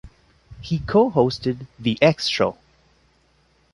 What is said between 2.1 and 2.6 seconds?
Show".